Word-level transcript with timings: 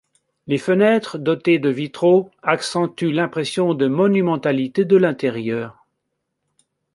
Les 0.47 0.57
fenêtres, 0.57 1.19
dotées 1.19 1.59
de 1.59 1.69
vitraux, 1.69 2.31
accentuent 2.41 3.11
l'impression 3.13 3.75
de 3.75 3.85
monumentalité 3.87 4.83
de 4.83 4.97
l'intérieur. 4.97 5.85